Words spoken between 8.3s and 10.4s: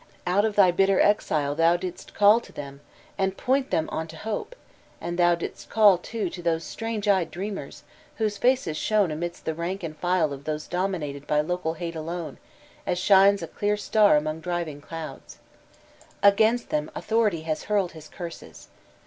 faces shone amidst the rank and file